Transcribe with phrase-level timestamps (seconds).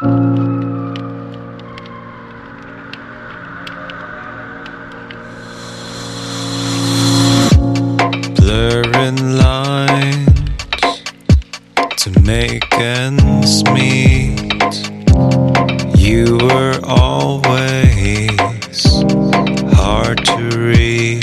[0.00, 0.40] Blurring
[9.36, 10.24] lines
[11.98, 14.40] to make ends meet.
[15.98, 17.60] You were always
[19.74, 21.22] hard to read.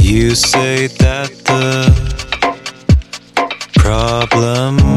[0.00, 1.92] You say that the
[3.74, 4.87] problem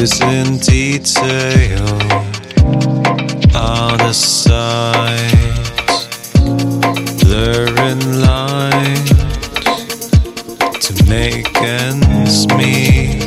[0.00, 1.98] in losing detail
[3.54, 5.30] out of sight
[7.22, 9.10] blurring lines
[10.80, 13.20] to make ends meet.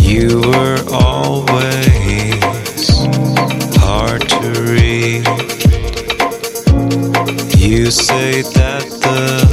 [0.00, 2.40] You were always
[3.76, 5.26] hard to read.
[7.58, 9.49] You say that the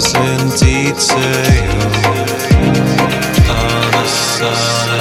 [0.00, 1.80] in losing detail
[3.50, 4.99] on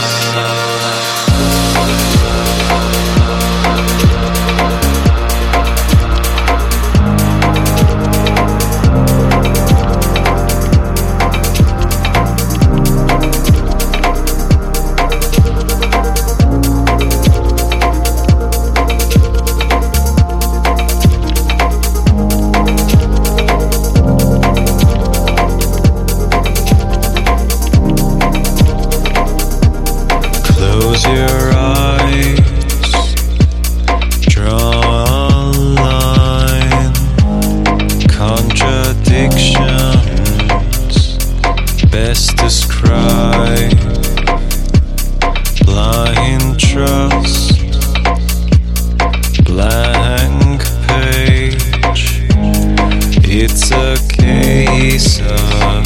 [53.31, 55.85] It's a case of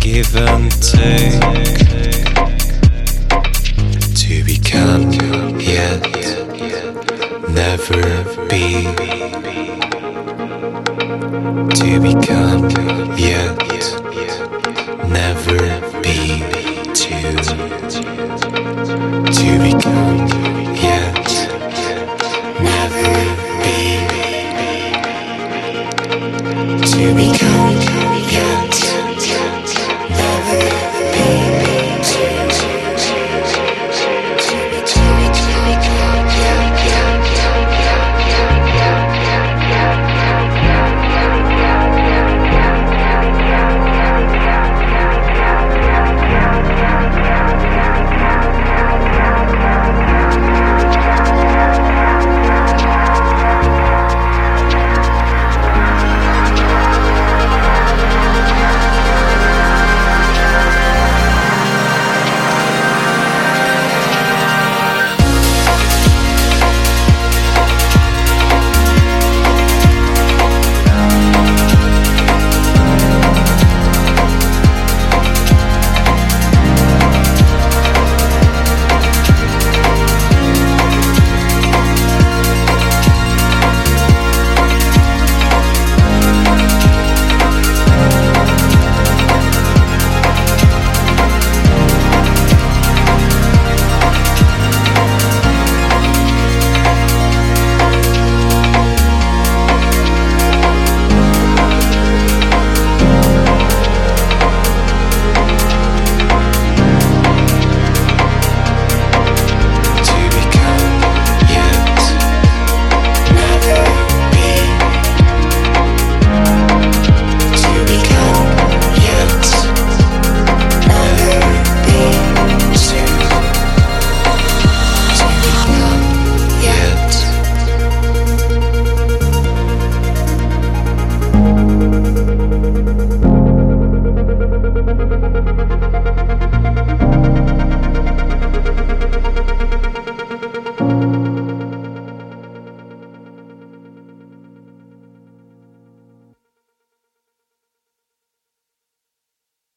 [0.00, 1.38] give and take.
[4.16, 5.12] To become
[5.60, 6.02] yet
[7.48, 8.82] never be.
[11.76, 12.70] To become
[13.16, 13.65] yet